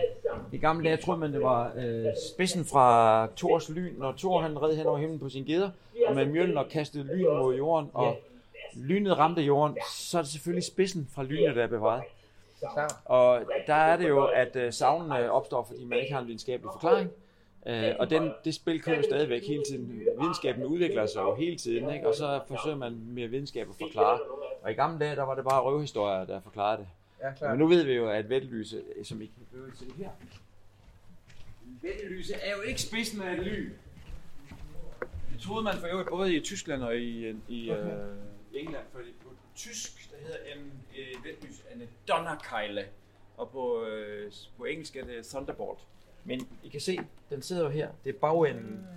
I 0.51 0.58
gamle 0.58 0.89
dage 0.89 0.98
troede 0.98 1.20
man, 1.20 1.34
det 1.34 1.42
var 1.42 1.72
øh, 1.77 2.06
spidsen 2.34 2.65
fra 2.65 3.27
Thors 3.38 3.70
lyn, 3.70 3.94
når 3.98 4.12
Thor 4.18 4.42
han 4.42 4.62
red 4.62 4.75
hen 4.75 4.86
over 4.86 4.98
himlen 4.98 5.20
på 5.20 5.30
sin 5.30 5.44
geder, 5.46 5.70
og 6.08 6.15
med 6.15 6.25
Mjølner 6.25 6.63
kastede 6.63 7.03
lyn 7.03 7.25
mod 7.25 7.56
jorden, 7.56 7.89
og 7.94 8.18
lynet 8.75 9.18
ramte 9.18 9.42
jorden, 9.42 9.77
så 9.94 10.18
er 10.18 10.22
det 10.22 10.32
selvfølgelig 10.32 10.63
spidsen 10.63 11.10
fra 11.15 11.24
lynet, 11.24 11.56
der 11.56 11.63
er 11.63 11.68
bevaret. 11.68 12.03
Og 13.06 13.42
der 13.68 13.74
er 13.74 13.98
det 13.98 14.10
jo, 14.10 14.25
at 14.25 14.56
øh, 14.56 14.74
savnene 14.74 15.32
opstår, 15.32 15.63
fordi 15.63 15.86
man 15.86 16.00
ikke 16.00 16.13
har 16.13 16.22
en 16.22 16.25
videnskabelig 16.27 16.70
forklaring. 16.74 17.10
Øh, 17.65 17.96
og 18.00 18.10
den, 18.10 18.32
det 18.46 18.55
spil 18.55 18.82
kører 18.82 18.98
jo 18.98 19.03
stadigvæk 19.03 19.48
hele 19.48 19.63
tiden. 19.70 20.00
Videnskaben 20.20 20.63
udvikler 20.63 21.05
sig 21.05 21.22
jo 21.22 21.36
hele 21.36 21.55
tiden, 21.55 21.93
ikke? 21.93 22.08
og 22.08 22.15
så 22.15 22.41
forsøger 22.48 22.77
man 22.77 23.00
med 23.05 23.27
videnskab 23.27 23.70
at 23.70 23.75
forklare. 23.75 24.20
Og 24.62 24.72
i 24.72 24.74
gamle 24.74 25.00
dage, 25.00 25.15
der 25.15 25.24
var 25.24 25.36
det 25.36 25.43
bare 25.43 25.62
røvhistorier, 25.62 26.25
der 26.25 26.41
forklarede 26.41 26.77
det. 26.77 26.88
Ja, 27.22 27.34
klar. 27.34 27.50
Men 27.50 27.60
nu 27.60 27.67
ved 27.67 27.84
vi 27.84 27.93
jo, 27.93 28.10
at 28.10 28.29
vættelyse, 28.29 28.82
som 29.03 29.22
I 29.22 29.25
kan 29.25 29.46
prøve 29.51 29.72
se 29.75 29.86
her, 29.98 30.10
vættelyse 31.82 32.34
er 32.34 32.55
jo 32.55 32.62
ikke 32.62 32.82
spidsen 32.82 33.22
af 33.22 33.34
et 33.34 33.39
lyn. 33.39 33.72
Det 35.34 35.41
troede 35.41 35.63
man 35.63 35.74
for 35.74 35.88
øvrigt 35.88 36.10
både 36.10 36.36
i 36.36 36.39
Tyskland 36.39 36.84
og 36.84 36.98
i, 36.98 37.36
i 37.48 37.72
okay. 37.72 37.82
øh, 37.82 38.15
England, 38.53 38.84
fordi 38.91 39.10
på 39.24 39.29
tysk, 39.55 40.12
der 40.12 40.17
hedder 40.17 40.38
en 40.55 40.72
øh, 40.98 41.25
vættelys 41.25 41.63
en 41.75 41.82
Donnerkeile, 42.08 42.86
og 43.38 43.50
på, 43.50 43.86
øh, 43.86 44.32
på 44.58 44.63
engelsk 44.63 44.96
er 44.96 45.05
det 45.05 45.25
Thunderbolt. 45.25 45.79
Men 46.25 46.39
I 46.63 46.70
kan 46.70 46.80
se, 46.80 47.00
den 47.30 47.42
sidder 47.42 47.63
jo 47.63 47.70
her. 47.70 47.92
Det 48.03 48.15
er 48.15 48.20
bagenden 48.20 48.88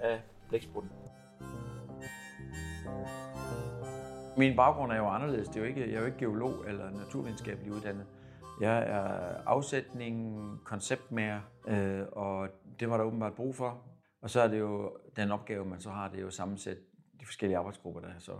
af 0.00 0.22
blæksprutten. 0.48 0.90
Min 4.38 4.56
baggrund 4.56 4.92
er 4.92 4.96
jo 4.96 5.08
anderledes. 5.08 5.48
Det 5.48 5.56
er 5.56 5.60
jo 5.60 5.66
ikke, 5.66 5.80
jeg 5.80 5.94
er 5.94 6.00
jo 6.00 6.06
ikke 6.06 6.18
geolog 6.18 6.68
eller 6.68 6.90
naturvidenskabelig 6.90 7.72
uddannet. 7.72 8.06
Jeg 8.60 8.78
er 8.78 9.02
afsætning, 9.46 10.40
konceptmager, 10.64 11.40
øh, 11.68 12.06
og 12.12 12.48
det 12.80 12.90
var 12.90 12.96
der 12.96 13.04
åbenbart 13.04 13.34
brug 13.34 13.54
for. 13.54 13.82
Og 14.20 14.30
så 14.30 14.40
er 14.40 14.48
det 14.48 14.58
jo 14.58 14.98
den 15.16 15.30
opgave, 15.30 15.64
man 15.64 15.80
så 15.80 15.90
har, 15.90 16.08
det 16.08 16.16
er 16.16 16.20
jo 16.20 16.26
at 16.26 16.32
sammensætte 16.32 16.82
de 17.20 17.26
forskellige 17.26 17.58
arbejdsgrupper, 17.58 18.00
der 18.00 18.18
så 18.18 18.32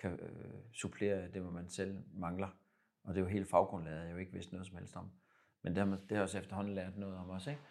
kan 0.00 0.10
øh, 0.10 0.52
supplere 0.72 1.28
det, 1.34 1.52
man 1.52 1.68
selv 1.68 1.98
mangler. 2.14 2.48
Og 3.04 3.14
det 3.14 3.20
er 3.20 3.24
jo 3.24 3.30
helt 3.30 3.50
faggrundlaget, 3.50 4.04
jeg 4.04 4.12
jo 4.12 4.16
ikke 4.16 4.32
vidst 4.32 4.52
noget 4.52 4.66
som 4.66 4.76
helst 4.76 4.96
om. 4.96 5.10
Men 5.62 5.72
det 5.72 5.78
har, 5.78 5.86
man, 5.86 5.98
det 6.00 6.08
har 6.10 6.16
jeg 6.16 6.22
også 6.22 6.38
efterhånden 6.38 6.74
lært 6.74 6.96
noget 6.96 7.16
om 7.16 7.30
også, 7.30 7.50
ikke? 7.50 7.62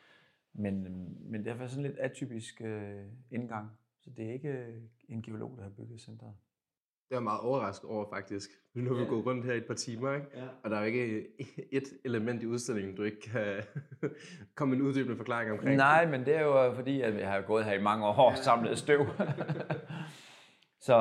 Men, 0.60 0.84
men 1.32 1.44
det 1.44 1.52
har 1.52 1.58
været 1.58 1.72
sådan 1.72 1.84
lidt 1.84 1.98
atypisk 2.00 2.62
øh, 2.62 3.06
indgang. 3.32 3.70
Så 4.02 4.10
det 4.18 4.26
er 4.30 4.34
ikke 4.34 4.50
øh, 4.50 4.82
en 5.10 5.22
geolog, 5.22 5.54
der 5.58 5.64
har 5.64 5.70
bygget 5.70 6.02
centret. 6.02 6.34
Det 7.10 7.16
er 7.16 7.20
meget 7.20 7.40
overrasket 7.42 7.90
over, 7.90 8.06
faktisk. 8.10 8.50
Nu 8.74 8.90
har 8.90 8.96
vi 8.96 9.02
Ja. 9.04 9.10
gået 9.10 9.26
rundt 9.26 9.46
her 9.46 9.54
i 9.54 9.58
et 9.58 9.66
par 9.68 9.74
timer, 9.74 10.14
ikke? 10.14 10.28
Ja. 10.36 10.48
og 10.64 10.70
der 10.70 10.76
er 10.78 10.80
jo 10.82 10.86
ikke 10.88 11.28
et 11.78 11.84
element 12.06 12.44
i 12.44 12.48
udstillingen, 12.48 12.96
du 12.96 13.04
ikke 13.04 13.22
kan 13.22 13.64
komme 14.56 14.76
en 14.76 14.82
uddybende 14.82 15.18
forklaring 15.18 15.52
omkring. 15.52 15.76
Nej, 15.78 16.06
men 16.12 16.26
det 16.26 16.36
er 16.36 16.42
jo 16.42 16.74
fordi, 16.76 17.02
at 17.02 17.16
jeg 17.20 17.32
har 17.32 17.42
gået 17.42 17.66
her 17.66 17.74
i 17.74 17.82
mange 17.82 18.06
år 18.06 18.32
og 18.32 18.38
samlet 18.38 18.78
støv. 18.78 19.06
så 20.88 20.96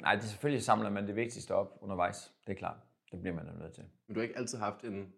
nej, 0.00 0.14
det 0.14 0.24
selvfølgelig 0.24 0.62
samler 0.62 0.90
man 0.90 1.06
det 1.06 1.16
vigtigste 1.16 1.54
op 1.54 1.78
undervejs. 1.80 2.32
Det 2.46 2.52
er 2.52 2.56
klart. 2.58 2.76
Det 3.12 3.20
bliver 3.20 3.34
man 3.34 3.44
nødt 3.60 3.72
til. 3.74 3.84
Men 4.08 4.14
du 4.14 4.20
har 4.20 4.22
ikke 4.22 4.38
altid 4.38 4.58
haft 4.58 4.84
en 4.84 5.12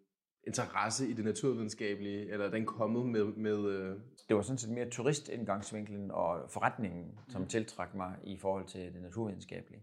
interesse 0.47 1.09
i 1.09 1.13
det 1.13 1.25
naturvidenskabelige, 1.25 2.31
eller 2.33 2.47
er 2.47 2.51
den 2.51 2.67
kommet 2.67 3.07
med... 3.07 3.25
med 3.25 3.65
øh... 3.71 3.97
Det 4.29 4.37
var 4.37 4.43
sådan 4.43 4.59
set 4.59 4.71
mere 4.71 4.91
turistindgangsvinklen 4.91 6.11
og 6.11 6.51
forretningen, 6.51 7.19
som 7.29 7.47
tiltrak 7.47 7.95
mig 7.95 8.17
i 8.25 8.37
forhold 8.37 8.67
til 8.67 8.81
det 8.95 9.03
naturvidenskabelige. 9.03 9.83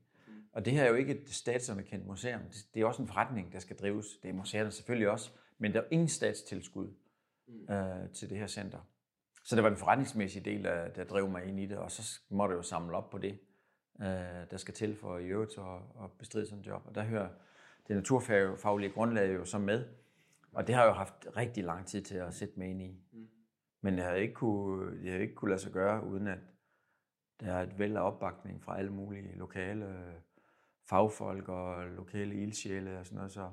Og 0.54 0.66
det 0.66 0.74
her 0.74 0.84
er 0.84 0.90
jo 0.90 0.96
ikke 0.96 1.22
et 1.22 1.30
statsanerkendt 1.30 2.08
museum. 2.08 2.42
Det- 2.42 2.68
Det 2.74 2.82
er 2.82 2.86
også 2.86 3.02
en 3.02 3.08
forretning, 3.08 3.54
der 3.54 3.60
skal 3.60 3.76
drives. 3.78 4.06
Det 4.24 4.30
er 4.30 4.34
museerne 4.34 4.72
selvfølgelig 4.72 5.10
også. 5.10 5.32
Men 5.58 5.74
der 5.74 5.80
er 5.82 5.86
ingen 5.92 6.08
statstilskud 6.08 6.88
øh, 7.70 8.10
til 8.14 8.30
det 8.30 8.38
her 8.38 8.48
center. 8.48 8.80
Så 9.44 9.56
det 9.56 9.64
var 9.64 9.70
den 9.70 9.78
forretningsmæssige 9.78 10.46
del, 10.46 10.64
der, 10.64 10.88
der 10.88 11.04
drev 11.04 11.30
mig 11.30 11.46
ind 11.46 11.60
i 11.60 11.66
det. 11.66 11.78
Og 11.78 11.92
så 11.92 12.20
må 12.30 12.48
det 12.48 12.54
jo 12.54 12.62
samle 12.62 12.98
op 12.98 13.10
på 13.10 13.18
det, 13.18 13.40
øh, 14.02 14.08
der 14.52 14.58
skal 14.58 14.74
til 14.74 14.96
for 14.96 15.18
i 15.18 15.26
øvrigt 15.26 15.58
at, 15.58 16.04
at 16.04 16.12
bestride 16.20 16.46
sådan 16.46 16.60
et 16.60 16.68
job. 16.68 16.82
Og 16.86 16.96
der 16.96 17.04
hører 17.04 17.30
det 17.88 17.96
naturfaglige 17.96 18.92
grundlag 18.92 19.36
jo 19.36 19.46
så 19.46 19.58
med. 19.58 19.86
Og 20.58 20.68
det 20.68 20.76
har 20.76 20.84
jeg 20.84 20.90
jo 20.90 20.94
haft 20.94 21.28
rigtig 21.38 21.64
lang 21.64 21.88
tid 21.88 22.02
til 22.02 22.18
at 22.18 22.34
sætte 22.34 22.60
mig 22.60 22.68
ind 22.70 22.82
i. 22.82 23.02
Men 23.82 23.98
jeg 23.98 24.06
havde 24.06 24.22
ikke 24.22 24.34
kunne, 24.34 25.04
jeg 25.04 25.12
havde 25.12 25.24
ikke 25.24 25.36
kunne 25.36 25.50
lade 25.50 25.62
sig 25.62 25.72
gøre, 25.72 26.06
uden 26.06 26.28
at 26.28 26.40
der 27.40 27.54
er 27.54 27.64
et 27.64 27.80
væld 27.80 27.98
af 27.98 28.02
opbakning 28.02 28.64
fra 28.64 28.78
alle 28.78 28.92
mulige 28.92 29.36
lokale 29.36 30.14
fagfolk 30.90 31.50
og 31.50 31.88
lokale 31.88 32.36
ildsjæle 32.36 33.00
og 33.00 33.06
sådan 33.06 33.16
noget. 33.16 33.32
Så 33.32 33.52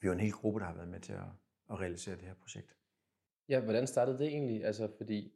vi 0.00 0.06
er 0.06 0.08
jo 0.08 0.12
en 0.12 0.20
hel 0.20 0.32
gruppe, 0.32 0.60
der 0.60 0.66
har 0.66 0.74
været 0.74 0.88
med 0.88 1.00
til 1.00 1.12
at, 1.12 1.28
at 1.70 1.80
realisere 1.80 2.16
det 2.16 2.24
her 2.24 2.34
projekt. 2.34 2.76
Ja, 3.48 3.60
hvordan 3.60 3.86
startede 3.86 4.18
det 4.18 4.26
egentlig? 4.26 4.64
Altså, 4.64 4.90
fordi 4.96 5.32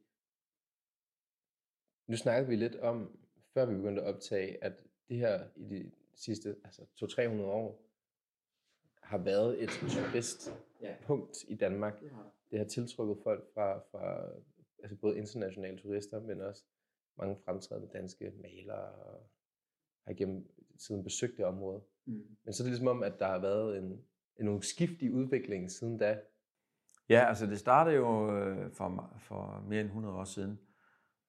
nu 2.06 2.16
snakkede 2.16 2.48
vi 2.48 2.56
lidt 2.56 2.76
om, 2.76 3.18
før 3.54 3.66
vi 3.66 3.74
begyndte 3.74 4.02
at 4.02 4.14
optage, 4.14 4.64
at 4.64 4.72
det 5.08 5.16
her 5.16 5.48
i 5.56 5.64
de 5.64 5.92
sidste 6.14 6.56
altså 6.64 6.82
200-300 6.82 7.42
år 7.42 7.84
har 9.02 9.18
været 9.18 9.62
et 9.62 9.70
turistpunkt 10.84 11.36
i 11.48 11.54
Danmark. 11.54 12.00
Det 12.50 12.58
har 12.58 12.66
tiltrukket 12.66 13.18
folk 13.22 13.44
fra, 13.54 13.78
fra 13.78 14.28
altså 14.82 14.96
både 14.96 15.18
internationale 15.18 15.78
turister, 15.78 16.20
men 16.20 16.40
også 16.40 16.64
mange 17.18 17.36
fremtrædende 17.44 17.88
danske 17.92 18.32
malere 18.42 18.78
og 18.78 19.30
har 20.04 20.12
igennem 20.12 20.48
tiden 20.78 21.04
besøgt 21.04 21.36
det 21.36 21.44
område. 21.44 21.82
Mm. 22.06 22.26
Men 22.44 22.52
så 22.52 22.62
er 22.62 22.64
det 22.64 22.70
ligesom 22.70 22.88
om, 22.88 23.02
at 23.02 23.18
der 23.18 23.26
har 23.26 23.38
været 23.38 23.78
en, 23.78 23.84
en 24.40 24.44
nogle 24.44 24.62
skift 24.62 25.02
i 25.02 25.10
udviklingen 25.10 25.70
siden 25.70 25.98
da. 25.98 26.20
Ja, 27.08 27.28
altså 27.28 27.46
det 27.46 27.58
startede 27.58 27.96
jo 27.96 28.36
øh, 28.38 28.72
for, 28.72 29.16
for 29.18 29.64
mere 29.68 29.80
end 29.80 29.88
100 29.88 30.14
år 30.14 30.24
siden, 30.24 30.58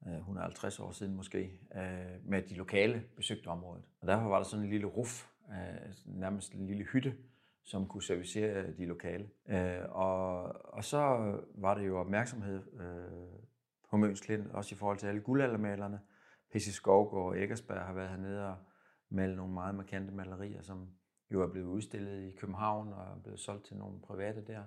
øh, 0.07 0.17
150 0.17 0.79
år 0.79 0.91
siden 0.91 1.15
måske, 1.15 1.59
øh, 1.75 2.25
med 2.25 2.41
de 2.41 2.55
lokale 2.55 3.03
besøgte 3.15 3.47
området. 3.47 3.83
Og 4.01 4.07
derfor 4.07 4.29
var 4.29 4.37
der 4.37 4.43
sådan 4.43 4.65
en 4.65 4.71
lille 4.71 4.87
ruf, 4.87 5.27
øh, 5.49 5.93
nærmest 6.05 6.53
en 6.53 6.67
lille 6.67 6.83
hytte, 6.83 7.15
som 7.65 7.87
kunne 7.87 8.03
servicere 8.03 8.71
de 8.71 8.85
lokale. 8.85 9.29
Øh, 9.47 9.81
og, 9.89 10.43
og 10.73 10.83
så 10.83 10.99
var 11.55 11.75
det 11.75 11.87
jo 11.87 11.99
opmærksomhed 11.99 12.61
øh, 12.81 13.39
på 13.89 13.97
Møns 13.97 14.21
Klint, 14.21 14.51
også 14.51 14.75
i 14.75 14.77
forhold 14.77 14.97
til 14.97 15.07
alle 15.07 15.21
guldaldermalerne. 15.21 15.99
P.C. 16.51 16.73
Skovgaard 16.73 17.25
og 17.25 17.39
Eggersberg 17.39 17.81
har 17.81 17.93
været 17.93 18.09
hernede 18.09 18.47
og 18.47 18.57
malet 19.09 19.37
nogle 19.37 19.53
meget 19.53 19.75
markante 19.75 20.13
malerier, 20.13 20.61
som 20.61 20.89
jo 21.31 21.41
er 21.41 21.47
blevet 21.47 21.67
udstillet 21.67 22.23
i 22.23 22.31
København 22.31 22.93
og 22.93 23.03
er 23.03 23.21
blevet 23.23 23.39
solgt 23.39 23.65
til 23.65 23.77
nogle 23.77 24.01
private 24.01 24.45
der 24.47 24.63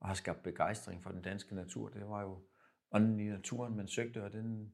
og 0.00 0.08
har 0.08 0.14
skabt 0.14 0.42
begejstring 0.42 1.02
for 1.02 1.10
den 1.10 1.22
danske 1.22 1.54
natur. 1.54 1.88
Det 1.88 2.08
var 2.08 2.22
jo 2.22 2.42
ånden 2.92 3.20
i 3.20 3.28
naturen, 3.28 3.76
man 3.76 3.88
søgte, 3.88 4.24
og 4.24 4.32
den 4.32 4.72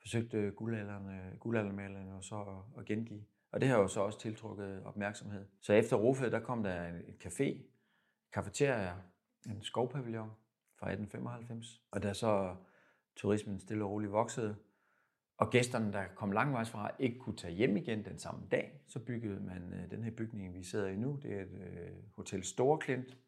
forsøgte 0.00 0.50
guldalderne, 0.50 1.36
guldaldermalerne 1.40 2.10
jo 2.10 2.20
så 2.20 2.36
at, 2.36 2.80
at 2.80 2.86
gengive. 2.86 3.24
Og 3.54 3.60
det 3.60 3.68
har 3.68 3.78
jo 3.78 3.88
så 3.88 4.00
også 4.00 4.18
tiltrukket 4.20 4.82
opmærksomhed. 4.84 5.46
Så 5.60 5.72
efter 5.72 5.96
Rofed, 5.96 6.30
der 6.30 6.40
kom 6.40 6.62
der 6.62 6.88
en- 6.88 6.94
et 6.96 7.26
café, 7.26 7.58
kafeteria, 8.32 8.94
en 9.46 9.62
skovpavillon 9.62 10.30
fra 10.78 10.90
1895. 10.90 11.82
Og 11.90 12.02
da 12.02 12.12
så 12.14 12.56
turismen 13.16 13.60
stille 13.60 13.84
og 13.84 13.90
roligt 13.90 14.12
voksede, 14.12 14.56
og 15.36 15.50
gæsterne, 15.50 15.92
der 15.92 16.04
kom 16.16 16.32
langvejs 16.32 16.70
fra, 16.70 16.90
ikke 16.98 17.18
kunne 17.18 17.36
tage 17.36 17.54
hjem 17.54 17.76
igen 17.76 18.04
den 18.04 18.18
samme 18.18 18.46
dag, 18.50 18.80
så 18.86 18.98
byggede 19.04 19.40
man 19.40 19.72
øh, 19.72 19.90
den 19.90 20.04
her 20.04 20.10
bygning, 20.10 20.54
vi 20.54 20.62
sidder 20.62 20.88
i 20.88 20.96
nu. 20.96 21.18
Det 21.22 21.32
er 21.34 21.42
et 21.42 21.52
øh, 21.52 21.90
Hotel 22.16 22.44
Storklint, 22.44 23.18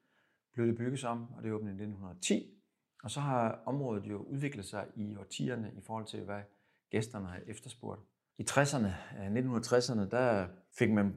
blev 0.52 0.66
det 0.66 0.76
bygget 0.76 1.00
som, 1.00 1.34
og 1.34 1.42
det 1.42 1.52
åbnede 1.52 1.70
i 1.72 1.82
1910. 1.82 2.62
Og 3.02 3.10
så 3.10 3.20
har 3.20 3.62
området 3.66 4.06
jo 4.06 4.16
udviklet 4.22 4.64
sig 4.64 4.86
i 4.96 5.16
årtierne 5.16 5.72
i 5.76 5.80
forhold 5.80 6.06
til, 6.06 6.24
hvad 6.24 6.42
gæsterne 6.90 7.26
har 7.26 7.40
efterspurgt. 7.46 8.00
I 8.38 8.42
60'erne, 8.50 8.90
1960'erne, 9.38 10.10
der 10.10 10.46
fik 10.78 10.90
man 10.90 11.14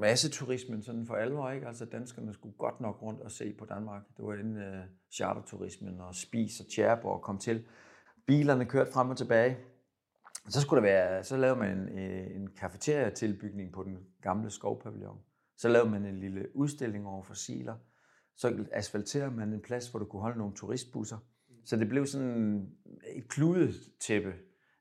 masseturismen 0.00 0.82
sådan 0.82 1.06
for 1.06 1.14
alvor, 1.14 1.50
ikke? 1.50 1.66
Altså 1.66 1.84
danskerne 1.84 2.34
skulle 2.34 2.54
godt 2.58 2.80
nok 2.80 3.02
rundt 3.02 3.20
og 3.20 3.30
se 3.30 3.54
på 3.58 3.64
Danmark. 3.64 4.02
Det 4.16 4.24
var 4.24 4.34
inden 4.34 4.56
uh, 4.56 4.84
charterturismen 5.12 6.00
og 6.00 6.14
Spis 6.14 6.60
og 6.60 6.66
tjærborg 6.74 7.22
kom 7.22 7.38
til. 7.38 7.64
Bilerne 8.26 8.64
kørte 8.64 8.92
frem 8.92 9.10
og 9.10 9.16
tilbage. 9.16 9.56
Så 10.48 10.60
skulle 10.60 10.82
der 10.82 10.88
være, 10.88 11.24
så 11.24 11.36
lavede 11.36 11.58
man 11.58 11.78
en, 11.78 11.98
øh, 11.98 12.36
en 12.36 12.48
kafeteriatilbygning 12.56 13.72
på 13.72 13.82
den 13.82 13.98
gamle 14.22 14.50
skovpavillon. 14.50 15.18
Så 15.56 15.68
lavede 15.68 15.90
man 15.90 16.04
en 16.04 16.20
lille 16.20 16.56
udstilling 16.56 17.06
over 17.06 17.22
fossiler. 17.22 17.76
Så 18.36 18.64
asfalterede 18.72 19.30
man 19.30 19.52
en 19.52 19.60
plads, 19.60 19.88
hvor 19.88 19.98
du 19.98 20.04
kunne 20.04 20.22
holde 20.22 20.38
nogle 20.38 20.54
turistbusser. 20.54 21.18
Så 21.64 21.76
det 21.76 21.88
blev 21.88 22.06
sådan 22.06 22.68
et 23.14 23.28
kludetæppe 23.28 24.32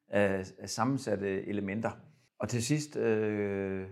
af, 0.07 0.45
af 0.59 0.69
sammensatte 0.69 1.47
elementer. 1.47 1.91
Og 2.39 2.49
til 2.49 2.63
sidst, 2.63 2.95
øh, 2.95 3.87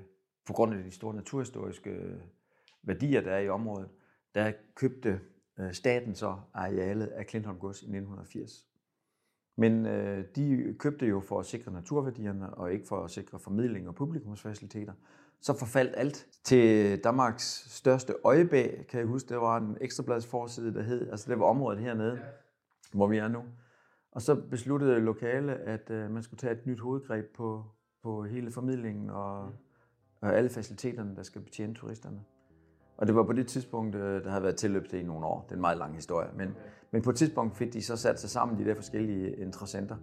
på 0.46 0.54
grund 0.54 0.74
af 0.74 0.84
de 0.84 0.92
store 0.92 1.16
naturhistoriske 1.16 2.22
værdier, 2.84 3.22
der 3.22 3.32
er 3.32 3.40
i 3.40 3.50
området, 3.50 3.90
der 4.36 4.52
købte 4.76 5.20
øh, 5.60 5.74
staten 5.74 6.16
så 6.16 6.36
arealet 6.54 7.08
af 7.08 7.28
Klintholm 7.28 7.60
Gods 7.60 7.82
i 7.82 7.86
1980. 7.86 8.66
Men 9.58 9.86
øh, 9.86 10.26
de 10.36 10.76
købte 10.80 11.06
jo 11.06 11.20
for 11.20 11.40
at 11.40 11.46
sikre 11.46 11.72
naturværdierne, 11.72 12.54
og 12.54 12.74
ikke 12.74 12.88
for 12.88 13.04
at 13.04 13.12
sikre 13.12 13.40
formidling 13.40 13.88
og 13.88 13.96
publikumsfaciliteter. 13.96 14.94
Så 15.42 15.54
forfaldt 15.54 15.94
alt 15.98 16.28
til 16.44 16.98
Danmarks 17.04 17.68
største 17.70 18.14
øjebæg, 18.24 18.86
kan 18.90 19.00
jeg 19.00 19.08
huske. 19.08 19.30
Det 19.30 19.38
var 19.38 19.58
en 19.58 19.78
ekstrablads 19.82 20.26
forside, 20.26 20.74
der 20.74 20.82
hed, 20.82 21.10
altså 21.12 21.32
det 21.32 21.40
var 21.40 21.46
området 21.46 21.80
hernede, 21.80 22.20
hvor 22.94 23.08
vi 23.08 23.18
er 23.18 23.28
nu. 23.28 23.44
Og 24.16 24.22
så 24.22 24.36
besluttede 24.36 25.00
lokale, 25.00 25.54
at 25.54 25.90
øh, 25.90 26.12
man 26.12 26.24
skulle 26.24 26.38
tage 26.38 26.54
et 26.54 26.66
nyt 26.66 26.80
hovedgreb 26.80 27.26
på, 27.36 27.64
på 28.04 28.24
hele 28.24 28.52
formidlingen 28.52 29.10
og, 29.10 29.44
og 30.22 30.38
alle 30.38 30.50
faciliteterne, 30.50 31.16
der 31.16 31.24
skal 31.24 31.42
betjene 31.42 31.74
turisterne. 31.74 32.20
Og 32.98 33.08
det 33.08 33.16
var 33.16 33.24
på 33.24 33.34
det 33.34 33.48
tidspunkt, 33.48 33.96
øh, 33.96 34.24
der 34.24 34.30
havde 34.30 34.44
været 34.44 34.56
tilløb 34.56 34.90
til 34.90 35.00
i 35.00 35.04
nogle 35.04 35.26
år. 35.26 35.42
Det 35.42 35.52
er 35.52 35.56
en 35.56 35.62
meget 35.62 35.78
lang 35.78 35.96
historie. 35.96 36.30
Men, 36.36 36.56
men 36.92 37.02
på 37.02 37.10
et 37.10 37.16
tidspunkt 37.16 37.58
fik 37.58 37.74
de 37.74 37.82
så 37.82 37.96
sat 37.96 38.20
sig 38.20 38.30
sammen, 38.30 38.60
de 38.60 38.66
der 38.66 38.76
forskellige 38.76 39.36
interessenter, 39.36 39.96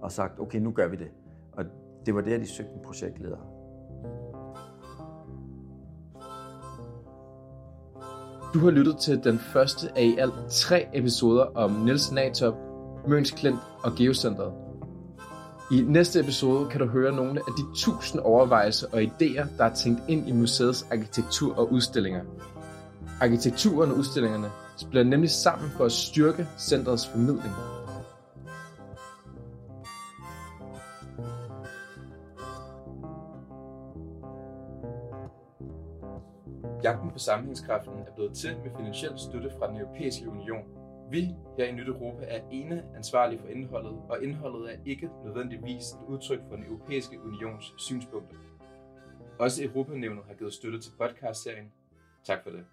og 0.00 0.12
sagt, 0.12 0.40
okay, 0.40 0.58
nu 0.58 0.72
gør 0.72 0.88
vi 0.88 0.96
det. 0.96 1.10
Og 1.52 1.64
det 2.06 2.14
var 2.14 2.20
der, 2.20 2.38
de 2.38 2.46
søgte 2.46 2.72
en 2.72 2.82
projektleder. 2.84 3.38
Du 8.54 8.58
har 8.58 8.70
lyttet 8.70 8.98
til 8.98 9.24
den 9.24 9.38
første 9.38 9.98
af 9.98 10.02
i 10.02 10.16
alt 10.18 10.34
tre 10.50 10.88
episoder 10.94 11.44
om 11.44 11.70
Niels 11.70 12.12
Natop, 12.12 12.65
Møns 13.08 13.30
Klint 13.30 13.58
og 13.82 13.92
Geocenteret. 13.96 14.52
I 15.72 15.80
næste 15.80 16.20
episode 16.20 16.68
kan 16.70 16.80
du 16.80 16.86
høre 16.86 17.12
nogle 17.12 17.40
af 17.40 17.52
de 17.58 17.76
tusind 17.76 18.20
overvejelser 18.20 18.86
og 18.92 19.02
idéer, 19.02 19.46
der 19.58 19.64
er 19.64 19.74
tænkt 19.74 20.00
ind 20.08 20.28
i 20.28 20.32
museets 20.32 20.86
arkitektur 20.90 21.58
og 21.58 21.72
udstillinger. 21.72 22.20
Arkitekturen 23.20 23.90
og 23.90 23.96
udstillingerne 23.96 24.50
spiller 24.76 25.04
nemlig 25.04 25.30
sammen 25.30 25.70
for 25.70 25.84
at 25.84 25.92
styrke 25.92 26.46
centrets 26.58 27.06
formidling. 27.06 27.54
Jagten 36.82 37.10
på 37.10 37.18
sammenhængskraften 37.18 37.92
er 37.92 38.14
blevet 38.14 38.34
til 38.34 38.50
med 38.64 38.70
finansiel 38.76 39.12
støtte 39.18 39.50
fra 39.58 39.68
den 39.68 39.76
europæiske 39.76 40.28
union. 40.28 40.75
Vi 41.10 41.34
her 41.58 41.64
i 41.64 41.72
Nyt 41.72 41.88
Europa 41.88 42.24
er 42.28 42.40
ene 42.50 42.84
ansvarlige 42.96 43.40
for 43.40 43.48
indholdet, 43.48 43.98
og 44.08 44.22
indholdet 44.22 44.74
er 44.74 44.78
ikke 44.86 45.10
nødvendigvis 45.24 45.92
et 45.92 45.98
udtryk 46.08 46.40
for 46.48 46.56
den 46.56 46.64
europæiske 46.64 47.20
unions 47.22 47.74
synspunkter. 47.78 48.36
Også 49.38 49.64
Europanævnet 49.64 50.24
har 50.24 50.34
givet 50.34 50.52
støtte 50.52 50.80
til 50.80 50.92
podcastserien. 50.98 51.72
Tak 52.24 52.42
for 52.42 52.50
det. 52.50 52.64